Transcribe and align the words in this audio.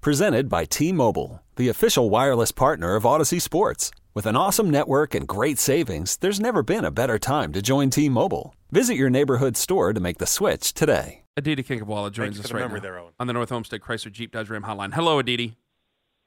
Presented 0.00 0.48
by 0.48 0.64
T 0.64 0.92
Mobile, 0.92 1.42
the 1.56 1.68
official 1.68 2.08
wireless 2.08 2.52
partner 2.52 2.94
of 2.94 3.02
Audacy 3.02 3.42
Sports. 3.42 3.90
With 4.14 4.26
an 4.26 4.36
awesome 4.36 4.70
network 4.70 5.12
and 5.12 5.26
great 5.26 5.58
savings, 5.58 6.16
there's 6.18 6.38
never 6.38 6.62
been 6.62 6.84
a 6.84 6.92
better 6.92 7.18
time 7.18 7.52
to 7.52 7.60
join 7.60 7.90
T 7.90 8.08
Mobile. 8.08 8.54
Visit 8.70 8.94
your 8.94 9.10
neighborhood 9.10 9.56
store 9.56 9.92
to 9.92 9.98
make 9.98 10.18
the 10.18 10.26
switch 10.26 10.72
today. 10.72 11.24
Aditi 11.36 11.64
Kinkhabwala 11.64 12.12
joins 12.12 12.36
you 12.36 12.44
us 12.44 12.52
right 12.52 12.70
now 12.70 12.78
there, 12.78 13.02
on 13.18 13.26
the 13.26 13.32
North 13.32 13.50
Olmsted 13.50 13.80
Chrysler 13.80 14.12
Jeep 14.12 14.30
Dodge 14.30 14.48
Ram 14.48 14.62
hotline. 14.62 14.94
Hello, 14.94 15.18
Aditi. 15.18 15.56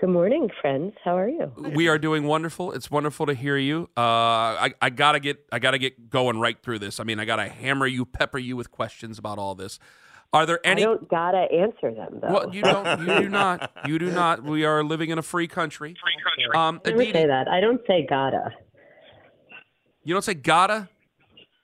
Good 0.02 0.10
morning, 0.10 0.50
friends. 0.60 0.94
How 1.02 1.18
are 1.18 1.30
you? 1.30 1.54
We 1.74 1.88
are 1.88 1.98
doing 1.98 2.26
wonderful. 2.26 2.74
It's 2.74 2.92
wonderful 2.92 3.26
to 3.28 3.34
hear 3.34 3.56
you. 3.56 3.90
Uh, 3.96 4.02
I, 4.02 4.74
I 4.82 4.90
gotta 4.90 5.22
get 5.22 5.46
I 5.50 5.60
gotta 5.60 5.78
get 5.78 6.10
going 6.10 6.42
right 6.42 6.62
through 6.62 6.80
this. 6.80 7.00
I 7.00 7.06
mean, 7.06 7.22
I 7.22 7.26
gotta 7.26 7.48
hammer 7.48 7.88
you, 7.88 8.06
pepper 8.06 8.38
you 8.38 8.58
with 8.58 8.70
questions 8.70 9.18
about 9.18 9.38
all 9.38 9.56
this. 9.56 9.80
Are 10.34 10.46
there 10.46 10.60
any? 10.66 10.82
I 10.82 10.86
don't 10.86 11.10
gotta 11.10 11.40
answer 11.52 11.94
them 11.94 12.20
though. 12.22 12.32
Well, 12.32 12.56
you 12.56 12.62
don't. 12.62 13.00
You 13.02 13.20
do 13.24 13.30
not. 13.30 13.72
You 13.86 14.00
do 14.00 14.12
not. 14.12 14.44
We 14.44 14.64
are 14.64 14.84
living 14.84 15.10
in 15.10 15.18
a 15.18 15.22
free 15.22 15.48
country. 15.48 15.96
Free 16.02 16.14
country. 16.24 16.58
Um, 16.58 16.80
I 16.86 16.90
never 16.90 17.02
Aditi, 17.02 17.14
say 17.20 17.28
that. 17.28 17.48
I 17.48 17.60
don't 17.60 17.82
say 17.88 18.06
gotta. 18.08 18.52
you 20.04 20.14
don't 20.14 20.24
say 20.24 20.36
gotta. 20.36 20.88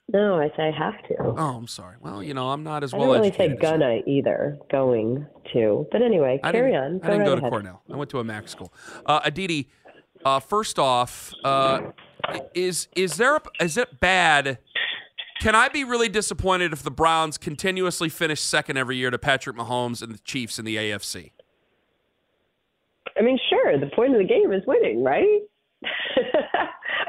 No, 0.10 0.40
I 0.40 0.50
say 0.58 0.72
have 0.72 0.96
to. 1.10 1.16
Oh, 1.20 1.56
I'm 1.58 1.68
sorry. 1.68 1.98
Well, 2.02 2.24
you 2.24 2.34
know, 2.34 2.50
I'm 2.52 2.64
not 2.64 2.84
as 2.84 2.94
I 2.94 2.98
well 2.98 3.12
I 3.12 3.14
don't 3.16 3.22
really 3.24 3.38
say 3.38 3.46
educated. 3.46 3.64
as 3.64 3.72
gonna 3.72 4.00
either. 4.08 4.58
Going 4.72 5.28
to, 5.54 5.86
but 5.92 6.02
anyway, 6.02 6.40
I 6.44 6.52
carry 6.52 6.72
didn't, 6.72 6.84
on. 6.84 7.02
I 7.04 7.08
didn't 7.08 7.20
right 7.20 7.26
go 7.26 7.36
to 7.36 7.42
ahead. 7.42 7.52
Cornell. 7.52 7.82
I 7.92 7.96
went 7.98 8.10
to 8.12 8.20
a 8.20 8.24
Mac 8.24 8.48
school. 8.48 8.74
Uh, 9.06 9.20
Aditi, 9.24 9.70
uh, 10.26 10.40
first 10.40 10.80
off, 10.80 11.34
uh, 11.44 11.92
is 12.54 12.88
is 12.96 13.18
there 13.18 13.36
a, 13.36 13.42
is 13.62 13.78
it 13.78 14.00
bad? 14.00 14.60
Can 15.40 15.56
I 15.56 15.70
be 15.70 15.84
really 15.84 16.10
disappointed 16.10 16.74
if 16.74 16.84
the 16.84 16.92
Browns 16.92 17.38
continuously 17.38 18.10
finish 18.10 18.42
second 18.42 18.78
every 18.78 18.98
year 18.98 19.12
to 19.12 19.20
Patrick 19.20 19.56
Mahomes 19.56 20.02
and 20.02 20.14
the 20.14 20.20
Chiefs 20.20 20.58
in 20.58 20.66
the 20.66 20.78
AFC? 20.78 21.32
I 23.18 23.22
mean, 23.22 23.40
sure. 23.50 23.80
The 23.80 23.90
point 23.96 24.14
of 24.14 24.20
the 24.20 24.28
game 24.28 24.52
is 24.52 24.64
winning, 24.66 25.04
right? 25.04 25.42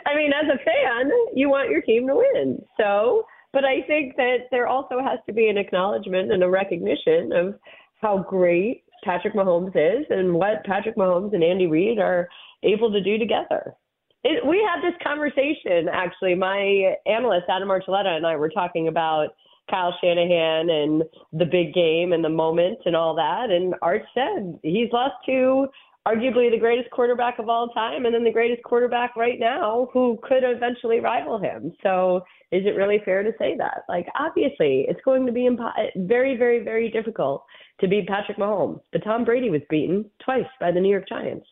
I 0.06 0.16
mean, 0.16 0.32
as 0.32 0.48
a 0.48 0.58
fan, 0.58 1.10
you 1.34 1.48
want 1.48 1.70
your 1.70 1.82
team 1.82 2.06
to 2.06 2.16
win. 2.16 2.62
So, 2.78 3.24
but 3.52 3.64
I 3.64 3.82
think 3.86 4.16
that 4.16 4.48
there 4.50 4.66
also 4.66 5.00
has 5.00 5.18
to 5.26 5.32
be 5.32 5.48
an 5.48 5.58
acknowledgement 5.58 6.32
and 6.32 6.42
a 6.42 6.48
recognition 6.48 7.32
of 7.32 7.54
how 8.00 8.18
great 8.28 8.84
Patrick 9.04 9.34
Mahomes 9.34 9.74
is 9.74 10.06
and 10.10 10.34
what 10.34 10.64
Patrick 10.64 10.96
Mahomes 10.96 11.34
and 11.34 11.44
Andy 11.44 11.66
Reid 11.66 11.98
are 11.98 12.28
able 12.62 12.90
to 12.92 13.02
do 13.02 13.18
together. 13.18 13.74
It, 14.24 14.44
we 14.44 14.58
had 14.58 14.82
this 14.82 14.98
conversation 15.02 15.88
actually. 15.92 16.34
My 16.34 16.94
analyst 17.06 17.46
Adam 17.48 17.68
Archuleta 17.68 18.16
and 18.16 18.26
I 18.26 18.36
were 18.36 18.50
talking 18.50 18.88
about 18.88 19.28
Kyle 19.70 19.94
Shanahan 20.00 20.70
and 20.70 21.02
the 21.32 21.44
big 21.44 21.74
game 21.74 22.12
and 22.12 22.24
the 22.24 22.28
moment 22.28 22.78
and 22.84 22.96
all 22.96 23.14
that. 23.16 23.50
And 23.50 23.74
Art 23.82 24.02
said 24.14 24.58
he's 24.62 24.92
lost 24.92 25.14
to 25.26 25.68
arguably 26.06 26.50
the 26.50 26.58
greatest 26.58 26.90
quarterback 26.90 27.38
of 27.38 27.48
all 27.48 27.68
time 27.68 28.06
and 28.06 28.14
then 28.14 28.24
the 28.24 28.32
greatest 28.32 28.62
quarterback 28.62 29.14
right 29.14 29.38
now 29.38 29.88
who 29.92 30.18
could 30.22 30.42
eventually 30.42 31.00
rival 31.00 31.38
him. 31.38 31.72
So 31.82 32.22
is 32.50 32.64
it 32.64 32.76
really 32.76 33.00
fair 33.04 33.22
to 33.22 33.32
say 33.38 33.56
that? 33.58 33.82
Like, 33.88 34.06
obviously, 34.18 34.86
it's 34.88 35.00
going 35.04 35.26
to 35.26 35.32
be 35.32 35.42
impo- 35.42 35.90
very, 35.96 36.36
very, 36.36 36.64
very 36.64 36.90
difficult 36.90 37.44
to 37.80 37.88
beat 37.88 38.08
Patrick 38.08 38.38
Mahomes. 38.38 38.80
But 38.90 39.04
Tom 39.04 39.24
Brady 39.24 39.50
was 39.50 39.60
beaten 39.68 40.06
twice 40.24 40.46
by 40.58 40.72
the 40.72 40.80
New 40.80 40.90
York 40.90 41.08
Giants. 41.08 41.46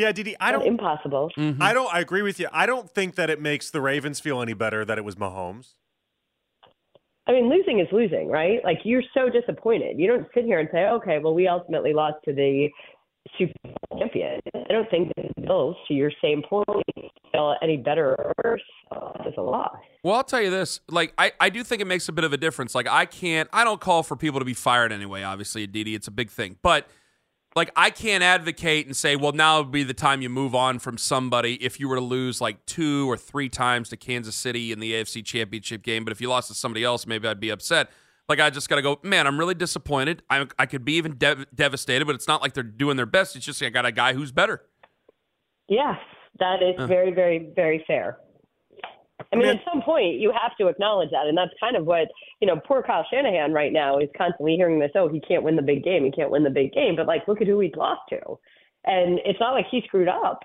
Yeah, 0.00 0.12
Didi, 0.12 0.34
I 0.40 0.50
don't. 0.50 0.66
impossible. 0.66 1.30
Mm-hmm. 1.36 1.62
I 1.62 1.72
don't. 1.74 1.92
I 1.94 2.00
agree 2.00 2.22
with 2.22 2.40
you. 2.40 2.48
I 2.52 2.64
don't 2.64 2.88
think 2.90 3.16
that 3.16 3.28
it 3.28 3.40
makes 3.40 3.70
the 3.70 3.80
Ravens 3.80 4.18
feel 4.18 4.40
any 4.40 4.54
better 4.54 4.84
that 4.84 4.96
it 4.96 5.04
was 5.04 5.16
Mahomes. 5.16 5.74
I 7.26 7.32
mean, 7.32 7.50
losing 7.50 7.80
is 7.80 7.86
losing, 7.92 8.28
right? 8.28 8.58
Like 8.64 8.78
you're 8.84 9.02
so 9.14 9.28
disappointed. 9.28 9.98
You 9.98 10.08
don't 10.08 10.26
sit 10.34 10.44
here 10.44 10.58
and 10.58 10.68
say, 10.72 10.86
okay, 10.86 11.18
well, 11.22 11.34
we 11.34 11.46
ultimately 11.46 11.92
lost 11.92 12.16
to 12.24 12.32
the 12.32 12.68
Super 13.36 13.52
Bowl 13.62 14.00
champion. 14.00 14.40
I 14.54 14.72
don't 14.72 14.88
think 14.90 15.12
the 15.14 15.28
Bills, 15.42 15.76
to 15.88 15.94
your 15.94 16.10
same 16.22 16.42
point, 16.42 16.66
feel 17.32 17.54
any 17.62 17.76
better 17.76 18.16
or 18.16 18.32
worse 18.42 18.62
as 19.26 19.34
a 19.36 19.42
loss. 19.42 19.76
Well, 20.02 20.14
I'll 20.14 20.24
tell 20.24 20.40
you 20.40 20.50
this. 20.50 20.80
Like, 20.88 21.12
I, 21.18 21.32
I 21.38 21.50
do 21.50 21.62
think 21.62 21.82
it 21.82 21.86
makes 21.86 22.08
a 22.08 22.12
bit 22.12 22.24
of 22.24 22.32
a 22.32 22.36
difference. 22.36 22.74
Like, 22.74 22.88
I 22.88 23.04
can't, 23.04 23.48
I 23.52 23.64
don't 23.64 23.80
call 23.80 24.02
for 24.02 24.16
people 24.16 24.40
to 24.40 24.46
be 24.46 24.54
fired 24.54 24.90
anyway, 24.90 25.22
obviously, 25.22 25.64
Aditi. 25.64 25.94
It's 25.94 26.08
a 26.08 26.12
big 26.12 26.30
thing. 26.30 26.56
But, 26.62 26.88
like, 27.56 27.70
I 27.74 27.90
can't 27.90 28.22
advocate 28.22 28.86
and 28.86 28.96
say, 28.96 29.16
well, 29.16 29.32
now 29.32 29.60
would 29.60 29.72
be 29.72 29.82
the 29.82 29.94
time 29.94 30.22
you 30.22 30.28
move 30.28 30.54
on 30.54 30.78
from 30.78 30.96
somebody 30.96 31.54
if 31.54 31.80
you 31.80 31.88
were 31.88 31.96
to 31.96 32.02
lose 32.02 32.40
like 32.40 32.64
two 32.64 33.10
or 33.10 33.16
three 33.16 33.48
times 33.48 33.88
to 33.88 33.96
Kansas 33.96 34.36
City 34.36 34.70
in 34.70 34.78
the 34.78 34.92
AFC 34.92 35.24
championship 35.24 35.82
game. 35.82 36.04
But 36.04 36.12
if 36.12 36.20
you 36.20 36.28
lost 36.28 36.48
to 36.48 36.54
somebody 36.54 36.84
else, 36.84 37.06
maybe 37.06 37.26
I'd 37.26 37.40
be 37.40 37.50
upset. 37.50 37.90
Like, 38.28 38.38
I 38.38 38.50
just 38.50 38.68
got 38.68 38.76
to 38.76 38.82
go, 38.82 39.00
man, 39.02 39.26
I'm 39.26 39.36
really 39.36 39.56
disappointed. 39.56 40.22
I, 40.30 40.46
I 40.56 40.66
could 40.66 40.84
be 40.84 40.92
even 40.94 41.16
dev- 41.16 41.46
devastated, 41.52 42.04
but 42.04 42.14
it's 42.14 42.28
not 42.28 42.40
like 42.40 42.54
they're 42.54 42.62
doing 42.62 42.96
their 42.96 43.06
best. 43.06 43.34
It's 43.34 43.44
just 43.44 43.60
I 43.60 43.70
got 43.70 43.84
a 43.84 43.90
guy 43.90 44.12
who's 44.12 44.30
better. 44.30 44.62
Yes, 45.68 45.98
that 46.38 46.62
is 46.62 46.88
very, 46.88 47.12
very, 47.12 47.50
very 47.56 47.82
fair. 47.86 48.18
I 49.32 49.36
mean, 49.36 49.46
at 49.46 49.60
some 49.70 49.82
point, 49.82 50.18
you 50.18 50.32
have 50.32 50.56
to 50.58 50.68
acknowledge 50.68 51.10
that. 51.10 51.26
And 51.26 51.36
that's 51.36 51.52
kind 51.60 51.76
of 51.76 51.84
what, 51.86 52.08
you 52.40 52.46
know, 52.46 52.60
poor 52.66 52.82
Kyle 52.82 53.06
Shanahan 53.12 53.52
right 53.52 53.72
now 53.72 53.98
is 53.98 54.08
constantly 54.16 54.56
hearing 54.56 54.78
this 54.78 54.90
oh, 54.94 55.08
he 55.08 55.20
can't 55.20 55.42
win 55.42 55.56
the 55.56 55.62
big 55.62 55.84
game. 55.84 56.04
He 56.04 56.10
can't 56.10 56.30
win 56.30 56.44
the 56.44 56.50
big 56.50 56.72
game. 56.72 56.96
But, 56.96 57.06
like, 57.06 57.28
look 57.28 57.40
at 57.40 57.46
who 57.46 57.60
he's 57.60 57.74
lost 57.76 58.02
to. 58.10 58.20
And 58.84 59.20
it's 59.24 59.40
not 59.40 59.52
like 59.52 59.66
he 59.70 59.82
screwed 59.86 60.08
up. 60.08 60.40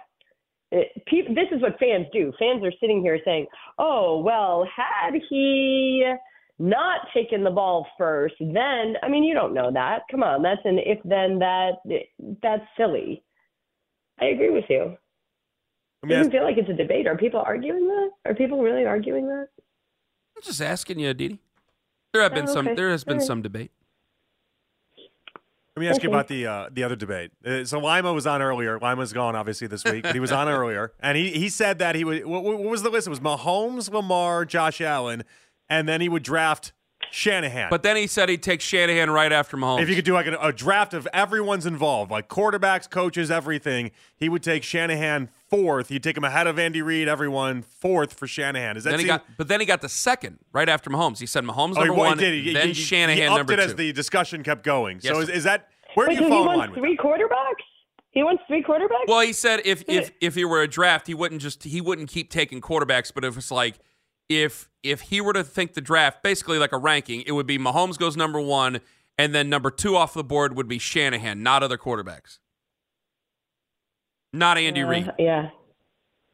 It, 0.71 0.89
pe- 1.05 1.33
this 1.33 1.47
is 1.51 1.61
what 1.61 1.79
fans 1.79 2.07
do. 2.11 2.33
Fans 2.37 2.63
are 2.63 2.73
sitting 2.79 3.01
here 3.01 3.19
saying, 3.23 3.47
oh, 3.79 4.19
well, 4.19 4.67
had 4.75 5.13
he 5.29 6.05
not 6.59 7.01
taken 7.13 7.43
the 7.43 7.51
ball 7.51 7.87
first, 7.97 8.35
then, 8.39 8.95
I 9.03 9.09
mean, 9.09 9.23
you 9.23 9.33
don't 9.33 9.53
know 9.53 9.71
that. 9.71 10.01
Come 10.09 10.23
on, 10.23 10.41
that's 10.41 10.61
an 10.65 10.79
if 10.79 10.99
then 11.03 11.39
that, 11.39 11.73
that's 12.41 12.63
silly. 12.77 13.23
I 14.19 14.25
agree 14.25 14.51
with 14.51 14.65
you. 14.69 14.97
I 16.05 16.07
It 16.07 16.09
mean, 16.09 16.17
doesn't 16.19 16.31
feel 16.33 16.43
like 16.43 16.57
it's 16.57 16.69
a 16.69 16.73
debate. 16.73 17.07
Are 17.07 17.17
people 17.17 17.41
arguing 17.43 17.87
that? 17.87 18.09
Are 18.25 18.35
people 18.35 18.61
really 18.61 18.85
arguing 18.85 19.27
that? 19.27 19.47
I'm 20.37 20.43
just 20.43 20.61
asking 20.61 20.99
you, 20.99 21.09
Aditi. 21.09 21.39
There 22.13 22.21
have 22.21 22.33
been 22.33 22.47
Oh, 22.47 22.53
some. 22.53 22.75
There 22.75 22.91
has 22.91 23.03
been 23.03 23.15
All 23.15 23.19
right. 23.21 23.27
some 23.27 23.41
debate. 23.41 23.71
Let 25.75 25.81
me 25.81 25.87
ask 25.89 26.03
you 26.03 26.09
about 26.09 26.27
the 26.27 26.45
uh, 26.45 26.69
the 26.71 26.83
other 26.83 26.95
debate. 26.95 27.31
Uh, 27.45 27.65
so 27.65 27.79
Lima 27.79 28.13
was 28.13 28.25
on 28.27 28.41
earlier. 28.41 28.79
Lima's 28.79 29.11
gone 29.13 29.35
obviously 29.35 29.67
this 29.67 29.83
week, 29.83 30.03
but 30.03 30.13
he 30.13 30.19
was 30.21 30.31
on 30.31 30.47
earlier, 30.49 30.93
and 31.01 31.17
he 31.17 31.31
he 31.31 31.49
said 31.49 31.79
that 31.79 31.95
he 31.95 32.03
would. 32.05 32.25
What, 32.25 32.43
what 32.43 32.59
was 32.59 32.83
the 32.83 32.89
list? 32.89 33.07
It 33.07 33.09
was 33.09 33.19
Mahomes, 33.19 33.91
Lamar, 33.91 34.45
Josh 34.45 34.79
Allen, 34.79 35.23
and 35.67 35.89
then 35.89 35.99
he 36.01 36.07
would 36.07 36.23
draft 36.23 36.71
Shanahan. 37.11 37.69
But 37.69 37.83
then 37.83 37.95
he 37.95 38.07
said 38.07 38.29
he'd 38.29 38.43
take 38.43 38.61
Shanahan 38.61 39.09
right 39.09 39.31
after 39.31 39.57
Mahomes. 39.57 39.81
if 39.81 39.89
you 39.89 39.95
could 39.95 40.05
do 40.05 40.13
like 40.13 40.27
a, 40.27 40.37
a 40.41 40.51
draft 40.53 40.93
of 40.93 41.07
everyone's 41.13 41.65
involved, 41.65 42.11
like 42.11 42.27
quarterbacks, 42.27 42.89
coaches, 42.89 43.31
everything, 43.31 43.91
he 44.17 44.29
would 44.29 44.43
take 44.43 44.63
Shanahan 44.63 45.29
fourth. 45.49 45.89
He'd 45.89 46.03
take 46.03 46.17
him 46.17 46.23
ahead 46.23 46.47
of 46.47 46.59
Andy 46.59 46.81
Reid, 46.81 47.07
everyone 47.07 47.61
fourth 47.61 48.13
for 48.13 48.27
Shanahan. 48.27 48.77
Is 48.77 48.83
that 48.83 48.91
then 48.91 48.99
he 48.99 49.03
seem- 49.05 49.07
got, 49.15 49.25
but 49.37 49.47
then 49.47 49.59
he 49.59 49.65
got 49.65 49.81
the 49.81 49.89
second 49.89 50.39
right 50.53 50.67
after 50.69 50.89
Mahomes. 50.89 51.19
He 51.19 51.25
said 51.25 51.43
Mahomes 51.43 51.75
Oh, 51.77 51.81
he, 51.81 51.87
number 51.87 51.93
well, 51.93 52.03
he 52.03 52.09
one, 52.09 52.17
did. 52.17 52.43
He- 52.43 52.53
then 52.53 52.67
he- 52.69 52.73
Shanahan 52.73 53.17
he 53.17 53.23
upped 53.23 53.37
number 53.37 53.53
it 53.53 53.57
two. 53.57 53.61
as 53.63 53.75
the 53.75 53.93
discussion 53.93 54.43
kept 54.43 54.63
going. 54.63 54.99
Yes, 55.01 55.13
so 55.13 55.21
is, 55.21 55.29
is 55.29 55.43
that 55.45 55.69
where 55.93 56.07
Wait, 56.07 56.17
do 56.17 56.23
you 56.23 56.29
fall 56.29 56.41
in 56.41 56.47
line 56.47 56.57
wants 56.57 56.71
with 56.75 56.79
three 56.83 56.95
that? 56.95 57.03
quarterbacks? 57.03 57.63
He 58.11 58.23
wants 58.23 58.43
three 58.47 58.63
quarterbacks? 58.63 59.07
well, 59.07 59.19
he 59.21 59.33
said 59.33 59.61
if 59.65 59.83
if 59.89 60.11
if 60.21 60.35
he 60.35 60.45
were 60.45 60.61
a 60.61 60.67
draft, 60.67 61.07
he 61.07 61.13
wouldn't 61.13 61.41
just 61.41 61.63
he 61.63 61.81
wouldn't 61.81 62.09
keep 62.09 62.29
taking 62.29 62.61
quarterbacks. 62.61 63.11
But 63.13 63.25
if 63.25 63.35
it's 63.37 63.51
like 63.51 63.75
if 64.29 64.69
if 64.83 65.01
he 65.01 65.21
were 65.21 65.33
to 65.33 65.43
think 65.43 65.73
the 65.73 65.81
draft 65.81 66.23
basically 66.23 66.57
like 66.57 66.71
a 66.71 66.77
ranking, 66.77 67.23
it 67.25 67.31
would 67.31 67.47
be 67.47 67.57
Mahomes 67.57 67.97
goes 67.97 68.15
number 68.15 68.39
one, 68.39 68.81
and 69.17 69.33
then 69.33 69.49
number 69.49 69.71
two 69.71 69.95
off 69.95 70.13
the 70.13 70.23
board 70.23 70.55
would 70.55 70.67
be 70.67 70.79
Shanahan, 70.79 71.43
not 71.43 71.63
other 71.63 71.77
quarterbacks, 71.77 72.39
not 74.33 74.57
Andy 74.57 74.81
Uh, 74.83 74.87
Reid. 74.87 75.11
Yeah. 75.19 75.49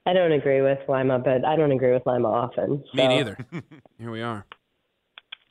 I 0.06 0.14
don't 0.14 0.32
agree 0.32 0.62
with 0.62 0.80
Lima, 0.88 1.20
but 1.20 1.46
I 1.46 1.56
don't 1.56 1.72
agree 1.72 1.94
with 1.94 2.04
Lima 2.08 2.28
often. 2.28 2.84
Me 2.94 3.08
neither. 3.08 3.38
Here 4.00 4.10
we 4.10 4.22
are. 4.24 4.46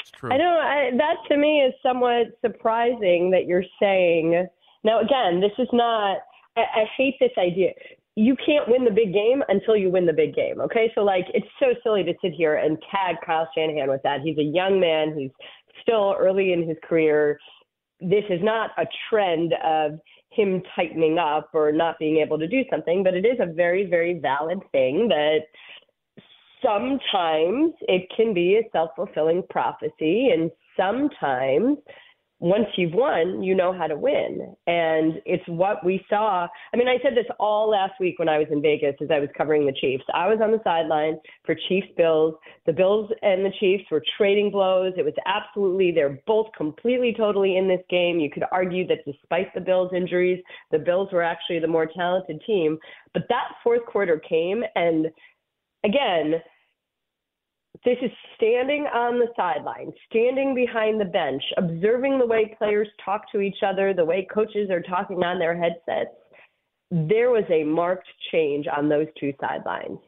It's 0.01 0.11
true. 0.11 0.33
I 0.33 0.37
don't. 0.37 0.57
I, 0.57 0.91
that 0.97 1.17
to 1.29 1.37
me 1.37 1.61
is 1.61 1.73
somewhat 1.83 2.39
surprising 2.45 3.31
that 3.31 3.47
you're 3.47 3.65
saying. 3.81 4.49
Now, 4.83 5.01
again, 5.01 5.41
this 5.41 5.53
is 5.59 5.69
not. 5.73 6.19
I, 6.57 6.63
I 6.63 6.85
hate 6.97 7.15
this 7.21 7.31
idea. 7.39 7.71
You 8.17 8.37
can't 8.45 8.69
win 8.69 8.85
the 8.85 8.91
big 8.91 9.12
game 9.12 9.43
until 9.49 9.77
you 9.77 9.91
win 9.91 10.05
the 10.05 10.12
big 10.12 10.35
game. 10.35 10.61
Okay, 10.61 10.91
so 10.95 11.03
like 11.03 11.27
it's 11.33 11.47
so 11.59 11.67
silly 11.83 12.03
to 12.05 12.12
sit 12.21 12.33
here 12.33 12.57
and 12.57 12.77
tag 12.91 13.17
Kyle 13.25 13.49
Shanahan 13.57 13.89
with 13.89 14.03
that. 14.03 14.21
He's 14.23 14.39
a 14.39 14.43
young 14.43 14.81
man. 14.81 15.17
He's 15.17 15.31
still 15.83 16.15
early 16.19 16.53
in 16.53 16.69
his 16.69 16.77
career. 16.83 17.39
this 18.01 18.25
is 18.31 18.41
not 18.43 18.71
a 18.79 18.87
trend 19.09 19.55
of 19.65 19.93
him 20.31 20.62
tightening 20.75 21.19
up 21.19 21.51
or 21.53 21.73
not 21.73 21.99
being 21.99 22.19
able 22.19 22.39
to 22.39 22.47
do 22.47 22.62
something, 22.71 23.03
but 23.03 23.15
it 23.15 23.27
is 23.27 23.39
a 23.41 23.53
very, 23.53 23.87
very 23.87 24.19
valid 24.19 24.59
thing 24.73 25.09
that 25.09 25.41
sometimes 26.62 27.73
it 27.83 28.09
can 28.17 28.33
be 28.33 28.57
a 28.57 28.69
self 28.73 28.91
fulfilling 28.97 29.43
prophecy, 29.51 30.31
and 30.33 30.51
sometimes 30.77 31.79
once 32.41 32.67
you've 32.77 32.95
won, 32.95 33.43
you 33.43 33.55
know 33.55 33.71
how 33.71 33.87
to 33.87 33.97
win. 33.97 34.55
And 34.67 35.21
it's 35.27 35.47
what 35.47 35.85
we 35.85 36.05
saw. 36.09 36.49
I 36.73 36.77
mean, 36.77 36.89
I 36.89 36.97
said 37.03 37.15
this 37.15 37.27
all 37.39 37.69
last 37.69 37.93
week 38.01 38.19
when 38.19 38.31
I 38.31 38.39
was 38.39 38.47
in 38.51 38.63
Vegas 38.63 38.95
as 39.03 39.09
I 39.11 39.21
was 39.21 39.29
covering 39.37 39.67
the 39.67 39.75
Chiefs. 39.79 40.05
I 40.15 40.27
was 40.27 40.39
on 40.43 40.51
the 40.51 40.61
sideline 40.65 41.19
for 41.45 41.55
Chiefs 41.69 41.89
Bills. 41.99 42.35
The 42.65 42.73
Bills 42.73 43.11
and 43.21 43.45
the 43.45 43.53
Chiefs 43.61 43.85
were 43.91 44.03
trading 44.17 44.51
blows. 44.51 44.95
It 44.97 45.05
was 45.05 45.15
absolutely, 45.27 45.93
they're 45.93 46.23
both 46.27 46.47
completely, 46.57 47.15
totally 47.15 47.59
in 47.59 47.69
this 47.69 47.83
game. 47.91 48.19
You 48.19 48.31
could 48.31 48.45
argue 48.51 48.87
that 48.87 49.05
despite 49.05 49.53
the 49.55 49.61
Bills' 49.61 49.93
injuries, 49.95 50.43
the 50.71 50.79
Bills 50.79 51.11
were 51.13 51.23
actually 51.23 51.59
the 51.59 51.67
more 51.67 51.89
talented 51.95 52.41
team. 52.47 52.79
But 53.13 53.25
that 53.29 53.49
fourth 53.63 53.85
quarter 53.85 54.19
came, 54.19 54.63
and 54.77 55.09
again, 55.85 56.41
this 57.85 57.97
is 58.03 58.11
standing 58.37 58.87
on 58.87 59.19
the 59.19 59.29
sideline, 59.37 59.93
standing 60.09 60.55
behind 60.55 61.01
the 61.01 61.05
bench, 61.05 61.43
observing 61.57 62.19
the 62.19 62.27
way 62.27 62.55
players 62.59 62.89
talk 63.03 63.31
to 63.33 63.41
each 63.41 63.63
other, 63.65 63.95
the 63.95 64.05
way 64.05 64.27
coaches 64.33 64.71
are 64.71 64.83
talking 64.83 65.23
on 65.23 65.39
their 65.39 65.57
headsets. 65.57 66.15
There 66.91 67.31
was 67.31 67.45
a 67.51 67.65
marked 67.65 68.09
change 68.33 68.67
on 68.67 68.89
those 68.89 69.07
two 69.19 69.33
sidelines. 69.41 69.99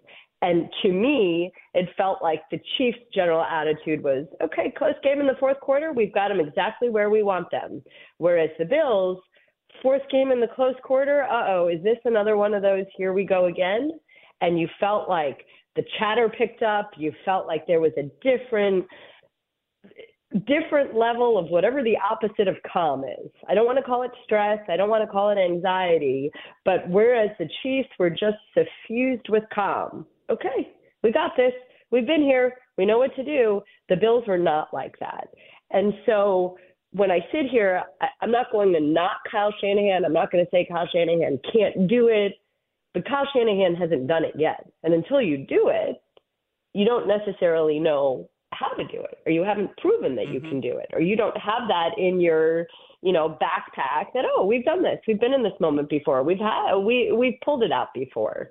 And 0.43 0.69
to 0.83 0.93
me, 0.93 1.53
it 1.73 1.89
felt 1.97 2.21
like 2.21 2.43
the 2.51 2.61
Chiefs' 2.77 2.99
general 3.15 3.45
attitude 3.45 4.03
was 4.03 4.27
okay, 4.43 4.73
close 4.77 4.95
game 5.05 5.21
in 5.21 5.27
the 5.29 5.37
fourth 5.39 5.61
quarter. 5.61 5.93
We've 5.93 6.13
got 6.13 6.29
them 6.29 6.41
exactly 6.41 6.91
where 6.91 7.11
we 7.11 7.23
want 7.23 7.49
them. 7.53 7.81
Whereas 8.19 8.51
the 8.59 8.65
Bills, 8.65 9.23
fourth 9.81 10.03
game 10.11 10.33
in 10.33 10.41
the 10.41 10.49
close 10.49 10.75
quarter, 10.83 11.23
uh 11.23 11.47
oh, 11.49 11.69
is 11.69 11.83
this 11.85 11.99
another 12.05 12.37
one 12.37 12.55
of 12.55 12.63
those 12.63 12.87
here 12.97 13.13
we 13.13 13.25
go 13.25 13.47
again? 13.47 13.93
And 14.41 14.59
you 14.59 14.69
felt 14.81 15.09
like 15.09 15.47
the 15.77 15.85
chatter 15.99 16.29
picked 16.29 16.63
up. 16.63 16.91
You 16.97 17.13
felt 17.25 17.47
like 17.47 17.67
there 17.67 17.81
was 17.81 17.93
a 17.97 18.11
different 18.23 18.87
different 20.47 20.95
level 20.95 21.39
of 21.39 21.51
whatever 21.51 21.83
the 21.83 21.97
opposite 21.99 22.49
of 22.49 22.57
calm 22.71 23.05
is. 23.05 23.31
I 23.49 23.55
don't 23.55 23.67
want 23.67 23.79
to 23.79 23.85
call 23.85 24.03
it 24.03 24.11
stress. 24.25 24.59
I 24.69 24.77
don't 24.77 24.89
want 24.89 25.05
to 25.05 25.11
call 25.11 25.31
it 25.31 25.39
anxiety. 25.39 26.31
But 26.65 26.89
whereas 26.89 27.31
the 27.39 27.49
Chiefs 27.63 27.89
were 27.99 28.11
just 28.11 28.39
suffused 28.55 29.29
with 29.29 29.43
calm, 29.55 30.07
okay, 30.31 30.73
we 31.03 31.13
got 31.13 31.33
this. 31.37 31.53
We've 31.91 32.07
been 32.07 32.23
here. 32.23 32.55
We 32.79 32.87
know 32.87 32.99
what 32.99 33.15
to 33.17 33.25
do. 33.25 33.61
The 33.89 33.97
Bills 33.97 34.25
were 34.27 34.39
not 34.39 34.73
like 34.73 34.95
that. 35.01 35.29
And 35.71 35.93
so 36.07 36.57
when 36.93 37.11
I 37.11 37.19
sit 37.33 37.47
here, 37.51 37.83
I, 38.01 38.07
I'm 38.21 38.31
not 38.31 38.47
going 38.51 38.73
to 38.73 38.81
knock 38.81 39.19
Kyle 39.31 39.53
Shanahan. 39.61 40.05
I'm 40.05 40.13
not 40.13 40.31
going 40.31 40.45
to 40.45 40.51
say 40.51 40.67
Kyle 40.71 40.89
Shanahan 40.93 41.39
can't 41.53 41.89
do 41.89 42.09
it. 42.09 42.33
But 42.95 43.07
Kyle 43.07 43.27
Shanahan 43.35 43.75
hasn't 43.75 44.07
done 44.07 44.25
it 44.25 44.35
yet. 44.37 44.67
And 44.83 44.93
until 44.93 45.21
you 45.21 45.39
do 45.39 45.71
it, 45.73 46.03
you 46.75 46.85
don't 46.85 47.09
necessarily 47.09 47.79
know 47.79 48.29
how 48.53 48.69
to 48.75 48.85
do 48.85 49.01
it, 49.01 49.19
or 49.27 49.33
you 49.33 49.43
haven't 49.43 49.77
proven 49.79 50.15
that 50.17 50.29
you 50.29 50.41
mm-hmm. 50.41 50.49
can 50.49 50.61
do 50.61 50.77
it, 50.77 50.89
or 50.93 51.01
you 51.01 51.17
don't 51.17 51.37
have 51.37 51.69
that 51.69 51.91
in 51.99 52.21
your, 52.21 52.67
you 53.03 53.13
know, 53.13 53.39
backpack 53.41 54.07
that 54.15 54.25
oh, 54.37 54.45
we've 54.45 54.65
done 54.65 54.83
this, 54.83 54.99
we've 55.09 55.21
been 55.21 55.33
in 55.33 55.43
this 55.43 55.59
moment 55.59 55.89
before, 55.89 56.23
we've 56.23 56.39
had 56.39 56.77
we 56.77 57.13
we've 57.13 57.39
pulled 57.45 57.63
it 57.63 57.73
out 57.73 57.89
before. 57.95 58.51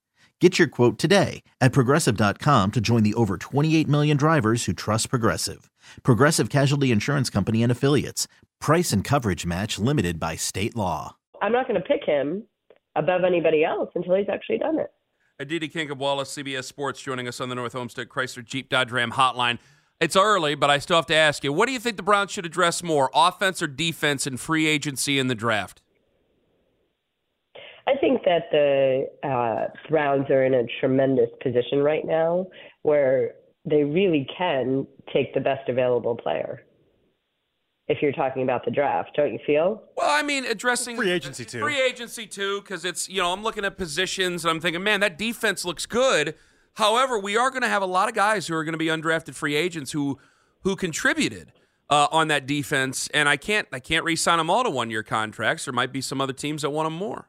Get 0.41 0.57
your 0.57 0.67
quote 0.67 0.97
today 0.97 1.43
at 1.61 1.71
progressive.com 1.71 2.71
to 2.71 2.81
join 2.81 3.03
the 3.03 3.13
over 3.13 3.37
28 3.37 3.87
million 3.87 4.17
drivers 4.17 4.65
who 4.65 4.73
trust 4.73 5.11
Progressive. 5.11 5.69
Progressive 6.01 6.49
Casualty 6.49 6.91
Insurance 6.91 7.29
Company 7.29 7.61
and 7.61 7.71
Affiliates. 7.71 8.27
Price 8.59 8.91
and 8.91 9.03
coverage 9.03 9.45
match 9.45 9.77
limited 9.77 10.19
by 10.19 10.35
state 10.35 10.75
law. 10.75 11.15
I'm 11.43 11.51
not 11.51 11.67
going 11.67 11.79
to 11.79 11.87
pick 11.87 12.03
him 12.03 12.41
above 12.95 13.23
anybody 13.23 13.63
else 13.63 13.91
until 13.93 14.15
he's 14.15 14.29
actually 14.29 14.57
done 14.57 14.79
it. 14.79 14.91
Aditi 15.39 15.69
Kinkhabwala, 15.69 16.23
CBS 16.23 16.63
Sports, 16.63 16.99
joining 16.99 17.27
us 17.27 17.39
on 17.39 17.49
the 17.49 17.55
North 17.55 17.75
Olmsted 17.75 18.09
Chrysler 18.09 18.43
Jeep 18.43 18.67
Dodge 18.67 18.91
Ram 18.91 19.11
hotline. 19.11 19.59
It's 19.99 20.15
early, 20.15 20.55
but 20.55 20.71
I 20.71 20.79
still 20.79 20.95
have 20.95 21.05
to 21.05 21.15
ask 21.15 21.43
you 21.43 21.53
what 21.53 21.67
do 21.67 21.73
you 21.73 21.79
think 21.79 21.97
the 21.97 22.03
Browns 22.03 22.31
should 22.31 22.47
address 22.47 22.81
more, 22.81 23.11
offense 23.13 23.61
or 23.61 23.67
defense 23.67 24.25
in 24.25 24.37
free 24.37 24.65
agency 24.65 25.19
in 25.19 25.27
the 25.27 25.35
draft? 25.35 25.83
I 27.87 27.95
think 27.99 28.21
that 28.25 28.43
the 28.51 29.07
uh, 29.27 29.67
Browns 29.89 30.29
are 30.29 30.43
in 30.43 30.53
a 30.53 30.63
tremendous 30.79 31.29
position 31.41 31.79
right 31.79 32.05
now 32.05 32.47
where 32.83 33.33
they 33.65 33.83
really 33.83 34.27
can 34.37 34.87
take 35.13 35.33
the 35.33 35.39
best 35.39 35.67
available 35.69 36.15
player. 36.15 36.63
If 37.87 38.01
you're 38.01 38.13
talking 38.13 38.43
about 38.43 38.63
the 38.63 38.71
draft, 38.71 39.11
don't 39.15 39.33
you 39.33 39.39
feel? 39.45 39.83
Well, 39.97 40.09
I 40.09 40.21
mean, 40.23 40.45
addressing 40.45 40.95
free 40.95 41.11
agency 41.11 41.43
too. 41.43 41.59
Free 41.59 41.81
agency 41.81 42.25
too, 42.25 42.61
because 42.61 42.85
it's 42.85 43.09
you 43.09 43.21
know 43.21 43.33
I'm 43.33 43.43
looking 43.43 43.65
at 43.65 43.77
positions 43.77 44.45
and 44.45 44.51
I'm 44.51 44.61
thinking, 44.61 44.83
man, 44.83 45.01
that 45.01 45.17
defense 45.17 45.65
looks 45.65 45.85
good. 45.85 46.35
However, 46.75 47.19
we 47.19 47.35
are 47.35 47.49
going 47.49 47.63
to 47.63 47.67
have 47.67 47.81
a 47.81 47.87
lot 47.87 48.07
of 48.07 48.15
guys 48.15 48.47
who 48.47 48.55
are 48.55 48.63
going 48.63 48.73
to 48.73 48.77
be 48.77 48.85
undrafted 48.85 49.35
free 49.35 49.55
agents 49.55 49.91
who 49.91 50.19
who 50.61 50.75
contributed 50.75 51.51
uh, 51.89 52.07
on 52.11 52.29
that 52.29 52.45
defense, 52.45 53.09
and 53.13 53.27
I 53.27 53.35
can't 53.35 53.67
I 53.73 53.79
can't 53.79 54.05
re-sign 54.05 54.37
them 54.37 54.49
all 54.49 54.63
to 54.63 54.69
one 54.69 54.89
year 54.89 55.03
contracts. 55.03 55.65
There 55.65 55.73
might 55.73 55.91
be 55.91 56.01
some 56.01 56.21
other 56.21 56.33
teams 56.33 56.61
that 56.61 56.69
want 56.69 56.85
them 56.85 56.93
more. 56.93 57.27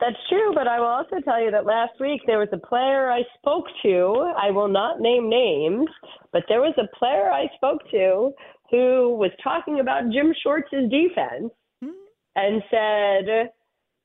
That's 0.00 0.16
true, 0.28 0.52
but 0.54 0.66
I 0.66 0.80
will 0.80 0.86
also 0.86 1.20
tell 1.24 1.40
you 1.40 1.52
that 1.52 1.66
last 1.66 1.92
week 2.00 2.20
there 2.26 2.38
was 2.38 2.48
a 2.52 2.58
player 2.58 3.10
I 3.10 3.22
spoke 3.38 3.66
to. 3.82 4.32
I 4.36 4.50
will 4.50 4.68
not 4.68 5.00
name 5.00 5.30
names, 5.30 5.86
but 6.32 6.42
there 6.48 6.60
was 6.60 6.74
a 6.78 6.88
player 6.96 7.30
I 7.30 7.46
spoke 7.54 7.80
to 7.92 8.32
who 8.70 9.16
was 9.16 9.30
talking 9.42 9.78
about 9.80 10.10
Jim 10.10 10.34
Schwartz's 10.42 10.90
defense 10.90 11.52
hmm. 11.80 11.90
and 12.34 12.62
said, 12.70 13.50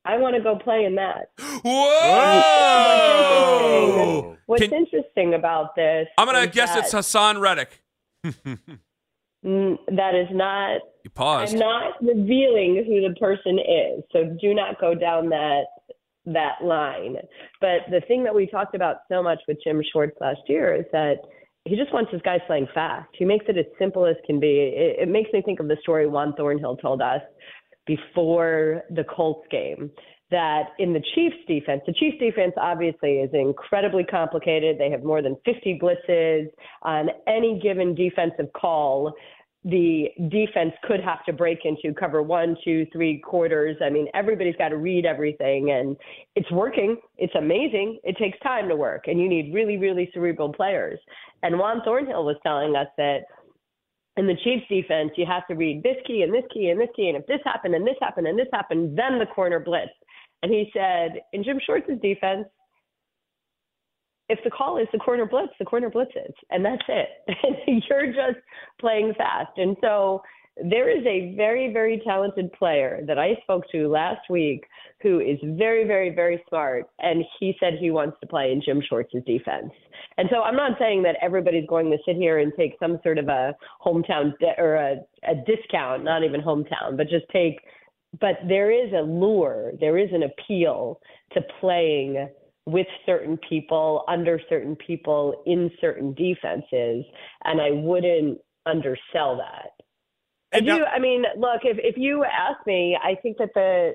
I 0.06 0.18
want 0.18 0.36
to 0.36 0.42
go 0.42 0.58
play 0.58 0.86
in 0.86 0.96
that. 0.96 1.32
Whoa! 1.64 1.90
What's 4.46 4.62
interesting, 4.62 4.70
what's 4.70 4.94
interesting 4.94 5.34
about 5.34 5.76
this? 5.76 6.08
I'm 6.18 6.28
going 6.28 6.46
to 6.46 6.54
guess 6.54 6.76
it's 6.76 6.94
Haason 6.94 7.40
Reddick. 7.42 7.82
Mm, 9.46 9.78
that 9.96 10.16
is 10.16 10.28
not. 10.32 10.82
You 11.04 11.12
paused. 11.12 11.54
I'm 11.54 11.60
not 11.60 11.94
revealing 12.02 12.84
who 12.86 13.08
the 13.08 13.16
person 13.18 13.58
is, 13.58 14.04
so 14.12 14.36
do 14.42 14.54
not 14.54 14.82
go 14.82 14.94
down 14.94 15.30
that 15.30 15.64
that 16.26 16.64
line. 16.64 17.16
But 17.62 17.90
the 17.90 18.02
thing 18.08 18.24
that 18.24 18.36
we 18.36 18.48
talked 18.48 18.76
about 18.76 18.98
so 19.10 19.24
much 19.24 19.40
with 19.48 19.58
Jim 19.64 19.82
Schwartz 19.92 20.18
last 20.20 20.42
year 20.48 20.76
is 20.76 20.86
that 20.92 21.16
he 21.66 21.76
just 21.76 21.94
wants 21.94 22.12
his 22.12 22.22
guys 22.22 22.40
playing 22.48 22.68
fast. 22.74 23.10
He 23.14 23.26
makes 23.26 23.46
it 23.48 23.58
as 23.58 23.66
simple 23.78 24.06
as 24.06 24.16
can 24.26 24.40
be. 24.40 24.74
It, 24.76 25.04
it 25.04 25.10
makes 25.10 25.32
me 25.34 25.42
think 25.42 25.60
of 25.60 25.68
the 25.68 25.78
story 25.82 26.08
Juan 26.08 26.34
Thornhill 26.36 26.78
told 26.78 27.02
us 27.02 27.22
before 27.86 28.84
the 28.90 29.04
Colts 29.04 29.48
game 29.52 29.92
that 30.32 30.70
in 30.78 30.94
the 30.94 31.02
Chiefs 31.16 31.38
defense, 31.48 31.82
the 31.88 31.94
Chiefs 31.94 32.18
defense 32.20 32.54
obviously 32.58 33.14
is 33.14 33.32
incredibly 33.34 34.04
complicated. 34.04 34.78
They 34.78 34.92
have 34.92 35.04
more 35.04 35.22
than 35.22 35.36
50 35.44 35.80
blitzes 35.82 36.48
on 36.84 37.10
any 37.28 37.60
given 37.62 37.96
defensive 37.96 38.54
call. 38.54 39.14
The 39.66 40.08
defense 40.30 40.72
could 40.84 41.02
have 41.02 41.26
to 41.26 41.34
break 41.34 41.60
into 41.66 41.94
cover 41.94 42.24
one, 42.24 42.56
two, 42.64 42.88
three 42.94 43.20
quarters. 43.20 43.76
I 43.84 43.90
mean, 43.90 44.08
everybody's 44.14 44.56
got 44.56 44.70
to 44.70 44.78
read 44.78 45.06
everything, 45.06 45.72
and 45.72 45.98
it's 46.36 46.50
working. 46.50 46.96
It's 47.18 47.36
amazing. 47.36 48.00
It 48.04 48.16
takes 48.18 48.40
time 48.40 48.70
to 48.70 48.78
work, 48.78 49.08
and 49.08 49.20
you 49.20 49.28
need 49.28 49.54
really, 49.54 49.76
really 49.76 50.10
cerebral 50.14 50.54
players. 50.54 50.98
And 51.44 51.60
Juan 51.60 51.82
Thornhill 51.84 52.24
was 52.24 52.38
telling 52.42 52.76
us 52.78 52.88
that 52.98 53.24
in 54.16 54.28
the 54.28 54.38
Chiefs 54.44 54.66
defense, 54.70 55.12
you 55.18 55.26
have 55.26 55.46
to 55.48 55.56
read 55.56 55.84
this 55.84 55.98
key 56.08 56.24
and 56.24 56.34
this 56.34 56.46
key 56.54 56.70
and 56.70 56.80
this 56.80 56.90
key, 56.96 57.10
and 57.10 57.18
if 57.18 57.28
this 57.28 57.42
happened 57.44 57.76
and 57.76 57.86
this 57.86 57.96
happened 58.02 58.28
and 58.28 58.40
this 58.40 58.48
happened, 58.54 58.98
then 58.98 59.20
the 59.20 59.26
corner 59.26 59.60
blitz. 59.60 59.92
And 60.42 60.52
he 60.52 60.72
said, 60.74 61.20
in 61.34 61.44
Jim 61.44 61.60
Schwartz's 61.66 62.00
defense, 62.02 62.48
if 64.30 64.40
the 64.44 64.52
call 64.52 64.78
is 64.78 64.88
the 64.94 65.00
corner 65.00 65.26
blitz, 65.26 65.54
the 65.60 65.66
corner 65.66 65.90
blitzes, 65.90 66.34
and 66.52 66.64
that's 66.64 66.84
it. 66.88 67.10
And 67.68 67.84
you're 67.90 68.08
just 68.08 68.44
playing 68.80 69.14
fast. 69.18 69.58
And 69.58 69.76
so 69.82 70.22
there 70.70 70.90
is 70.90 71.06
a 71.06 71.36
very, 71.36 71.72
very 71.72 72.02
talented 72.06 72.52
player 72.54 73.02
that 73.08 73.18
I 73.18 73.36
spoke 73.44 73.64
to 73.72 73.88
last 73.88 74.30
week 74.30 74.66
who 75.02 75.20
is 75.20 75.38
very, 75.44 75.86
very, 75.86 76.14
very 76.14 76.44
smart. 76.50 76.90
And 77.00 77.24
he 77.40 77.56
said 77.60 77.76
he 77.80 77.92
wants 77.92 78.18
to 78.22 78.28
play 78.28 78.52
in 78.52 78.62
Jim 78.64 78.82
Schwartz's 78.88 79.24
defense. 79.26 79.72
And 80.18 80.28
so 80.32 80.42
I'm 80.42 80.56
not 80.56 80.78
saying 80.78 81.04
that 81.04 81.16
everybody's 81.22 81.68
going 81.68 81.90
to 81.92 81.98
sit 82.06 82.18
here 82.18 82.40
and 82.40 82.52
take 82.58 82.76
some 82.80 83.00
sort 83.04 83.18
of 83.18 83.30
a 83.30 83.56
hometown 83.86 84.38
de- 84.40 84.60
or 84.60 84.76
a, 84.76 84.98
a 85.28 85.36
discount, 85.48 86.04
not 86.04 86.24
even 86.24 86.42
hometown, 86.42 86.98
but 86.98 87.08
just 87.08 87.26
take. 87.32 87.60
But 88.20 88.40
there 88.48 88.72
is 88.72 88.92
a 88.92 89.02
lure, 89.02 89.72
there 89.80 89.98
is 89.98 90.10
an 90.12 90.24
appeal 90.24 91.00
to 91.34 91.42
playing 91.62 92.28
with 92.72 92.88
certain 93.06 93.38
people, 93.50 94.04
under 94.08 94.40
certain 94.50 94.76
people, 94.76 95.44
in 95.46 95.72
certain 95.82 96.14
defenses, 96.14 97.06
and 97.44 97.62
I 97.62 97.72
wouldn't 97.72 98.40
undersell 98.66 99.38
that. 99.38 99.72
I 100.54 100.62
do. 100.62 100.84
I 100.84 101.00
mean, 101.00 101.24
look, 101.38 101.62
if 101.64 101.78
if 101.80 101.96
you 101.98 102.24
ask 102.24 102.66
me, 102.66 102.98
I 103.02 103.16
think 103.22 103.38
that 103.38 103.50
the 103.54 103.94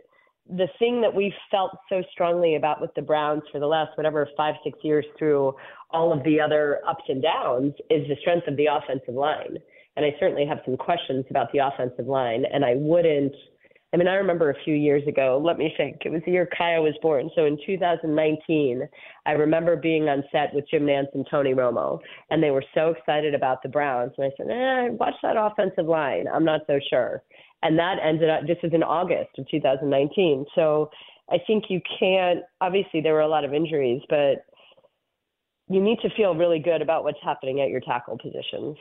the 0.48 0.68
thing 0.78 1.00
that 1.00 1.14
we've 1.14 1.32
felt 1.50 1.70
so 1.88 2.02
strongly 2.12 2.56
about 2.56 2.80
with 2.80 2.90
the 2.94 3.02
Browns 3.02 3.42
for 3.50 3.58
the 3.58 3.66
last 3.66 3.96
whatever 3.96 4.28
five 4.36 4.54
six 4.62 4.78
years 4.82 5.04
through 5.18 5.54
all 5.90 6.12
of 6.12 6.22
the 6.24 6.40
other 6.40 6.80
ups 6.88 7.04
and 7.08 7.22
downs 7.22 7.72
is 7.90 8.06
the 8.08 8.16
strength 8.20 8.46
of 8.46 8.56
the 8.56 8.66
offensive 8.66 9.14
line. 9.14 9.56
And 9.96 10.04
I 10.04 10.14
certainly 10.18 10.44
have 10.46 10.58
some 10.64 10.76
questions 10.76 11.24
about 11.30 11.52
the 11.52 11.60
offensive 11.60 12.06
line, 12.06 12.44
and 12.52 12.64
I 12.64 12.74
wouldn't 12.76 13.34
I 13.94 13.96
mean, 13.96 14.08
I 14.08 14.14
remember 14.14 14.50
a 14.50 14.64
few 14.64 14.74
years 14.74 15.06
ago, 15.06 15.40
let 15.42 15.56
me 15.56 15.72
think, 15.76 15.98
it 16.04 16.10
was 16.10 16.20
the 16.26 16.32
year 16.32 16.48
Kaya 16.58 16.82
was 16.82 16.94
born. 17.00 17.30
So 17.36 17.44
in 17.44 17.56
2019, 17.64 18.88
I 19.24 19.30
remember 19.30 19.76
being 19.76 20.08
on 20.08 20.24
set 20.32 20.52
with 20.52 20.68
Jim 20.68 20.82
Nantz 20.82 21.14
and 21.14 21.24
Tony 21.30 21.54
Romo, 21.54 22.00
and 22.28 22.42
they 22.42 22.50
were 22.50 22.64
so 22.74 22.88
excited 22.88 23.36
about 23.36 23.62
the 23.62 23.68
Browns. 23.68 24.10
And 24.18 24.26
I 24.26 24.30
said, 24.36 24.50
eh, 24.50 24.88
watch 24.98 25.14
that 25.22 25.36
offensive 25.38 25.86
line. 25.86 26.24
I'm 26.26 26.44
not 26.44 26.62
so 26.66 26.80
sure. 26.90 27.22
And 27.62 27.78
that 27.78 27.98
ended 28.04 28.30
up, 28.30 28.40
this 28.48 28.58
was 28.64 28.72
in 28.74 28.82
August 28.82 29.38
of 29.38 29.48
2019. 29.48 30.44
So 30.56 30.90
I 31.30 31.36
think 31.46 31.66
you 31.68 31.80
can't, 32.00 32.40
obviously, 32.60 33.00
there 33.00 33.14
were 33.14 33.20
a 33.20 33.28
lot 33.28 33.44
of 33.44 33.54
injuries, 33.54 34.02
but 34.10 34.44
you 35.68 35.80
need 35.80 36.00
to 36.02 36.10
feel 36.16 36.34
really 36.34 36.58
good 36.58 36.82
about 36.82 37.04
what's 37.04 37.22
happening 37.22 37.60
at 37.60 37.68
your 37.68 37.80
tackle 37.80 38.18
positions. 38.18 38.76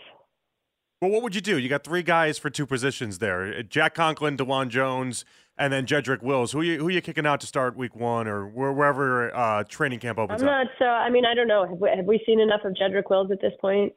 Well, 1.03 1.11
what 1.11 1.21
would 1.21 1.35
you 1.35 1.41
do? 1.41 1.57
You 1.57 1.67
got 1.67 1.83
three 1.83 2.01
guys 2.01 2.37
for 2.37 2.49
two 2.49 2.65
positions 2.65 3.19
there: 3.19 3.61
Jack 3.61 3.93
Conklin, 3.93 4.37
Dawand 4.37 4.69
Jones, 4.69 5.25
and 5.57 5.73
then 5.73 5.85
Jedrick 5.85 6.23
Wills. 6.23 6.53
Who 6.53 6.61
are 6.61 6.63
you 6.63 6.79
who 6.79 6.87
are 6.87 6.91
you 6.91 7.01
kicking 7.01 7.25
out 7.25 7.41
to 7.41 7.45
start 7.45 7.75
Week 7.75 7.93
One 7.93 8.25
or 8.25 8.47
wherever 8.47 9.35
uh, 9.35 9.65
training 9.65 9.99
camp 9.99 10.17
opens 10.17 10.41
I'm 10.41 10.47
up? 10.47 10.63
not 10.63 10.67
so. 10.79 10.85
I 10.85 11.09
mean, 11.09 11.25
I 11.25 11.33
don't 11.33 11.49
know. 11.49 11.67
Have 11.67 11.77
we, 11.77 11.89
have 11.93 12.05
we 12.05 12.23
seen 12.25 12.39
enough 12.39 12.61
of 12.63 12.71
Jedrick 12.81 13.09
Wills 13.09 13.31
at 13.31 13.41
this 13.41 13.51
point? 13.59 13.91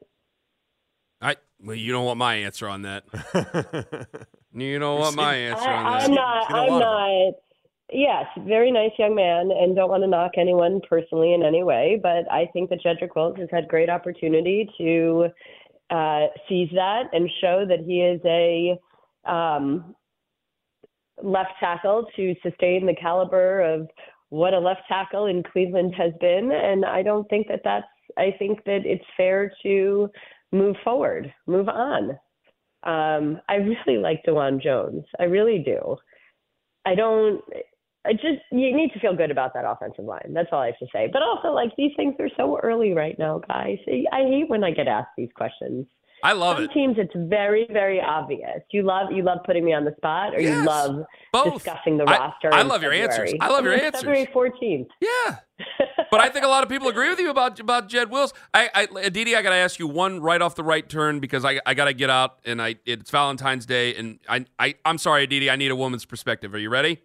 I 1.20 1.36
well, 1.60 1.76
you 1.76 1.92
don't 1.92 2.04
want 2.04 2.18
my 2.18 2.34
answer 2.34 2.68
on 2.68 2.82
that. 2.82 3.04
you 4.52 4.76
don't 4.80 4.98
want 4.98 5.14
my 5.14 5.36
answer 5.36 5.68
on 5.68 5.86
I, 5.86 5.98
that. 6.00 6.08
I'm 6.08 6.12
not. 6.12 6.50
I'm 6.50 6.78
not. 6.80 7.34
Yes, 7.92 8.24
very 8.40 8.72
nice 8.72 8.90
young 8.98 9.14
man, 9.14 9.52
and 9.52 9.76
don't 9.76 9.88
want 9.88 10.02
to 10.02 10.08
knock 10.08 10.32
anyone 10.36 10.80
personally 10.90 11.34
in 11.34 11.44
any 11.44 11.62
way, 11.62 12.00
but 12.02 12.28
I 12.32 12.50
think 12.52 12.68
that 12.70 12.80
Jedrick 12.84 13.14
Wills 13.14 13.36
has 13.38 13.48
had 13.52 13.68
great 13.68 13.88
opportunity 13.88 14.68
to 14.78 15.28
uh, 15.90 16.26
sees 16.48 16.68
that 16.74 17.04
and 17.12 17.30
show 17.40 17.64
that 17.68 17.80
he 17.86 18.00
is 18.02 18.20
a 18.24 18.78
um, 19.30 19.94
left 21.22 21.52
tackle 21.60 22.06
to 22.16 22.34
sustain 22.42 22.86
the 22.86 22.94
caliber 23.00 23.60
of 23.60 23.88
what 24.30 24.54
a 24.54 24.58
left 24.58 24.82
tackle 24.88 25.26
in 25.26 25.42
Cleveland 25.42 25.94
has 25.96 26.12
been. 26.20 26.50
And 26.52 26.84
I 26.84 27.02
don't 27.02 27.28
think 27.28 27.46
that 27.48 27.60
that's, 27.64 27.86
I 28.18 28.34
think 28.38 28.64
that 28.64 28.80
it's 28.84 29.04
fair 29.16 29.52
to 29.62 30.10
move 30.52 30.76
forward, 30.82 31.32
move 31.46 31.68
on. 31.68 32.10
Um, 32.82 33.40
I 33.48 33.54
really 33.56 33.98
like 33.98 34.22
Dawand 34.26 34.62
Jones. 34.62 35.04
I 35.18 35.24
really 35.24 35.58
do. 35.58 35.96
I 36.84 36.94
don't, 36.94 37.42
I 38.06 38.12
just 38.12 38.42
you 38.52 38.74
need 38.76 38.92
to 38.92 39.00
feel 39.00 39.14
good 39.16 39.30
about 39.30 39.52
that 39.54 39.64
offensive 39.66 40.04
line. 40.04 40.32
That's 40.32 40.48
all 40.52 40.60
I 40.60 40.66
have 40.66 40.78
to 40.78 40.86
say. 40.92 41.08
But 41.12 41.22
also, 41.22 41.48
like 41.48 41.70
these 41.76 41.92
things 41.96 42.14
are 42.20 42.30
so 42.36 42.58
early 42.62 42.92
right 42.92 43.18
now, 43.18 43.40
guys. 43.48 43.78
I 44.12 44.22
hate 44.22 44.48
when 44.48 44.64
I 44.64 44.70
get 44.70 44.88
asked 44.88 45.10
these 45.16 45.30
questions. 45.34 45.86
I 46.22 46.32
love 46.32 46.56
Some 46.56 46.64
it. 46.64 46.72
teams, 46.72 46.96
it's 46.98 47.12
very, 47.14 47.66
very 47.70 48.00
obvious. 48.00 48.60
You 48.72 48.82
love 48.82 49.12
you 49.12 49.22
love 49.22 49.38
putting 49.44 49.64
me 49.64 49.74
on 49.74 49.84
the 49.84 49.92
spot, 49.96 50.34
or 50.34 50.40
you 50.40 50.64
love 50.64 51.04
both. 51.32 51.54
discussing 51.54 51.98
the 51.98 52.04
I- 52.04 52.18
roster. 52.18 52.52
I 52.52 52.62
love 52.62 52.82
your 52.82 52.92
answers. 52.92 53.34
I 53.40 53.48
love 53.48 53.64
your 53.64 53.74
mean, 53.76 53.84
answers. 53.84 54.00
February 54.00 54.28
fourteenth. 54.32 54.88
Yeah. 55.00 55.36
but 56.10 56.20
I 56.20 56.28
think 56.28 56.44
a 56.44 56.48
lot 56.48 56.62
of 56.62 56.68
people 56.68 56.88
agree 56.88 57.08
with 57.10 57.18
you 57.18 57.30
about 57.30 57.60
about 57.60 57.88
Jed 57.88 58.10
Wills. 58.10 58.32
I, 58.54 58.70
I 58.74 58.88
Aditi, 59.02 59.36
I 59.36 59.42
got 59.42 59.50
to 59.50 59.56
ask 59.56 59.78
you 59.78 59.86
one 59.86 60.20
right 60.20 60.40
off 60.40 60.54
the 60.54 60.64
right 60.64 60.88
turn 60.88 61.20
because 61.20 61.44
I, 61.44 61.60
I 61.66 61.74
got 61.74 61.84
to 61.86 61.92
get 61.92 62.08
out 62.10 62.38
and 62.44 62.62
I 62.62 62.76
it's 62.86 63.10
Valentine's 63.10 63.66
Day 63.66 63.94
and 63.94 64.18
I, 64.28 64.46
I 64.58 64.74
I'm 64.84 64.98
sorry, 64.98 65.24
Aditi, 65.24 65.50
I 65.50 65.56
need 65.56 65.70
a 65.70 65.76
woman's 65.76 66.06
perspective. 66.06 66.54
Are 66.54 66.58
you 66.58 66.70
ready? 66.70 67.02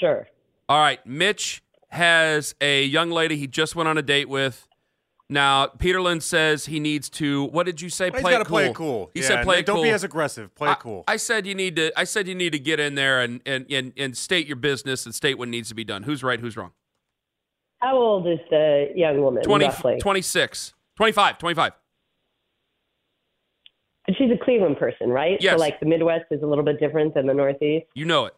Sure. 0.00 0.26
All 0.68 0.80
right, 0.80 1.04
Mitch 1.06 1.62
has 1.88 2.54
a 2.60 2.84
young 2.84 3.10
lady 3.10 3.36
he 3.36 3.46
just 3.46 3.74
went 3.74 3.88
on 3.88 3.96
a 3.98 4.02
date 4.02 4.28
with. 4.28 4.66
Now, 5.30 5.66
Peterlin 5.66 6.22
says 6.22 6.66
he 6.66 6.80
needs 6.80 7.10
to. 7.10 7.44
What 7.44 7.66
did 7.66 7.82
you 7.82 7.90
say? 7.90 8.10
He's 8.10 8.22
play 8.22 8.32
got 8.32 8.38
to 8.38 8.42
it 8.42 8.46
cool. 8.46 8.56
play 8.56 8.66
it 8.70 8.74
cool. 8.74 9.10
He 9.12 9.20
Yeah, 9.20 9.26
said 9.26 9.44
play 9.44 9.58
it 9.58 9.66
Don't 9.66 9.76
cool. 9.76 9.82
be 9.84 9.90
as 9.90 10.02
aggressive. 10.02 10.54
Play 10.54 10.68
I, 10.68 10.72
it 10.72 10.78
cool. 10.78 11.04
I 11.06 11.16
said 11.16 11.46
you 11.46 11.54
need 11.54 11.76
to. 11.76 11.92
I 11.98 12.04
said 12.04 12.26
you 12.28 12.34
need 12.34 12.52
to 12.52 12.58
get 12.58 12.80
in 12.80 12.94
there 12.94 13.20
and 13.20 13.42
and, 13.44 13.66
and 13.70 13.92
and 13.98 14.16
state 14.16 14.46
your 14.46 14.56
business 14.56 15.04
and 15.04 15.14
state 15.14 15.36
what 15.38 15.48
needs 15.48 15.68
to 15.68 15.74
be 15.74 15.84
done. 15.84 16.04
Who's 16.04 16.22
right? 16.22 16.40
Who's 16.40 16.56
wrong? 16.56 16.72
How 17.80 17.94
old 17.96 18.26
is 18.26 18.38
the 18.50 18.88
young 18.94 19.20
woman? 19.20 19.42
20, 19.44 19.66
roughly? 19.66 19.98
26, 20.00 20.74
25, 20.96 21.38
25. 21.38 21.72
And 24.08 24.16
she's 24.16 24.30
a 24.32 24.42
Cleveland 24.42 24.78
person, 24.78 25.10
right? 25.10 25.36
Yes. 25.40 25.52
So 25.52 25.58
like 25.58 25.78
the 25.78 25.86
Midwest 25.86 26.24
is 26.30 26.42
a 26.42 26.46
little 26.46 26.64
bit 26.64 26.80
different 26.80 27.14
than 27.14 27.26
the 27.26 27.34
Northeast. 27.34 27.86
You 27.94 28.06
know 28.06 28.24
it. 28.24 28.34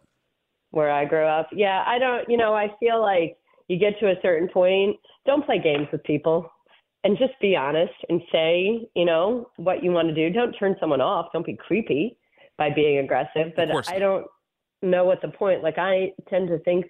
Where 0.70 0.90
I 0.90 1.04
grew 1.04 1.24
up. 1.24 1.48
Yeah, 1.52 1.84
I 1.86 1.98
don't, 1.98 2.28
you 2.28 2.36
know, 2.36 2.54
I 2.54 2.68
feel 2.78 3.00
like 3.00 3.36
you 3.68 3.78
get 3.78 3.98
to 4.00 4.10
a 4.10 4.14
certain 4.22 4.48
point, 4.48 4.96
don't 5.26 5.44
play 5.44 5.60
games 5.60 5.86
with 5.92 6.02
people 6.04 6.50
and 7.04 7.16
just 7.18 7.32
be 7.40 7.56
honest 7.56 7.94
and 8.08 8.20
say, 8.30 8.88
you 8.94 9.04
know, 9.04 9.48
what 9.56 9.82
you 9.82 9.90
want 9.90 10.08
to 10.08 10.14
do. 10.14 10.30
Don't 10.30 10.52
turn 10.52 10.76
someone 10.80 11.00
off. 11.00 11.26
Don't 11.32 11.46
be 11.46 11.56
creepy 11.56 12.16
by 12.58 12.70
being 12.70 12.98
aggressive. 12.98 13.52
But 13.56 13.88
I 13.88 13.98
don't 13.98 14.26
know 14.82 15.04
what 15.04 15.22
the 15.22 15.28
point. 15.28 15.62
Like 15.62 15.78
I 15.78 16.12
tend 16.28 16.48
to 16.48 16.58
think 16.58 16.86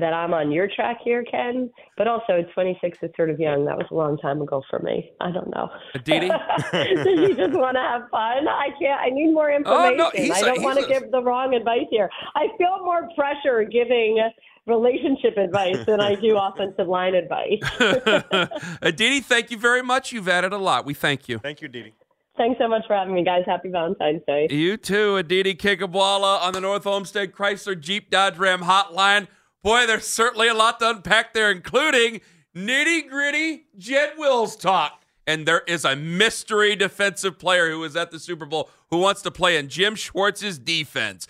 that 0.00 0.12
I'm 0.12 0.32
on 0.34 0.50
your 0.52 0.68
track 0.74 0.98
here, 1.04 1.24
Ken. 1.24 1.70
But 1.96 2.06
also, 2.08 2.44
26 2.54 2.98
is 3.02 3.10
sort 3.16 3.30
of 3.30 3.38
young. 3.40 3.64
That 3.64 3.76
was 3.76 3.86
a 3.90 3.94
long 3.94 4.18
time 4.18 4.40
ago 4.42 4.62
for 4.70 4.78
me. 4.80 5.10
I 5.20 5.30
don't 5.30 5.48
know. 5.54 5.68
Uh, 5.72 5.78
Aditi? 5.94 6.28
Does 6.72 7.28
he 7.28 7.34
just 7.34 7.52
want 7.58 7.76
to 7.76 7.82
have 7.82 8.02
fun? 8.10 8.48
I 8.48 8.68
can't. 8.80 9.00
I 9.00 9.10
need 9.10 9.32
more 9.32 9.50
Oh, 9.50 9.56
information. 9.56 9.96
no, 9.96 10.10
he's 10.14 10.30
I 10.30 10.38
a- 10.40 10.44
don't 10.54 10.62
want 10.62 10.78
to 10.78 10.84
a- 10.84 10.88
give 10.88 11.10
the 11.10 11.22
wrong 11.22 11.54
advice 11.54 11.86
here. 11.90 12.08
I 12.36 12.48
feel 12.58 12.78
more 12.84 13.08
pressure 13.16 13.64
giving 13.64 14.18
relationship 14.66 15.36
advice 15.38 15.84
than 15.86 16.00
I 16.00 16.14
do 16.14 16.36
offensive 16.40 16.86
line 16.88 17.14
advice. 17.14 17.60
Uh, 18.30 18.46
Aditi, 18.82 19.20
thank 19.20 19.50
you 19.50 19.56
very 19.58 19.82
much. 19.82 20.12
You've 20.12 20.28
added 20.28 20.52
a 20.52 20.58
lot. 20.58 20.84
We 20.84 20.94
thank 20.94 21.28
you. 21.28 21.38
Thank 21.38 21.62
you, 21.62 21.68
Didi. 21.68 21.94
Thanks 22.36 22.58
so 22.60 22.68
much 22.68 22.82
for 22.86 22.94
having 22.94 23.14
me, 23.14 23.24
guys. 23.24 23.42
Happy 23.46 23.68
Valentine's 23.68 24.22
Day. 24.26 24.46
You 24.50 24.76
too, 24.76 25.16
Aditi 25.16 25.54
Kinkhabwala 25.54 26.40
on 26.42 26.52
the 26.52 26.60
North 26.60 26.86
Olmsted 26.86 27.32
Chrysler 27.32 27.78
Jeep 27.78 28.10
Dodge 28.10 28.36
Ram 28.38 28.60
hotline. 28.62 29.26
Boy, 29.68 29.86
there's 29.86 30.06
certainly 30.06 30.48
a 30.48 30.54
lot 30.54 30.80
to 30.80 30.88
unpack 30.88 31.34
there, 31.34 31.50
including 31.50 32.22
nitty 32.56 33.06
gritty 33.06 33.66
Jed 33.76 34.14
Wills 34.16 34.56
talk. 34.56 35.02
And 35.26 35.44
there 35.44 35.60
is 35.68 35.84
a 35.84 35.94
mystery 35.94 36.74
defensive 36.74 37.38
player 37.38 37.70
who 37.70 37.84
is 37.84 37.94
at 37.94 38.10
the 38.10 38.18
Super 38.18 38.46
Bowl 38.46 38.70
who 38.90 38.96
wants 38.96 39.20
to 39.20 39.30
play 39.30 39.58
in 39.58 39.68
Jim 39.68 39.94
Schwartz's 39.94 40.58
defense. 40.58 41.26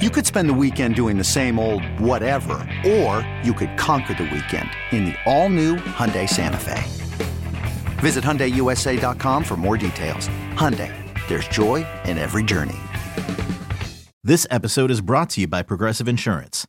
You 0.00 0.08
could 0.08 0.24
spend 0.24 0.48
the 0.48 0.54
weekend 0.54 0.94
doing 0.94 1.18
the 1.18 1.24
same 1.24 1.58
old 1.58 1.82
whatever, 1.98 2.64
or 2.86 3.26
you 3.42 3.52
could 3.52 3.76
conquer 3.76 4.14
the 4.14 4.30
weekend 4.30 4.70
in 4.92 5.06
the 5.06 5.16
all-new 5.26 5.78
Hyundai 5.78 6.28
Santa 6.28 6.60
Fe. 6.60 6.80
Visit 7.98 8.22
HyundaiUSA.com 8.22 9.42
for 9.42 9.56
more 9.56 9.76
details. 9.76 10.28
Hyundai, 10.52 10.94
there's 11.26 11.48
joy 11.48 11.84
in 12.04 12.18
every 12.18 12.44
journey. 12.44 12.78
This 14.22 14.46
episode 14.48 14.92
is 14.92 15.00
brought 15.00 15.30
to 15.30 15.40
you 15.40 15.48
by 15.48 15.62
Progressive 15.62 16.06
Insurance. 16.06 16.68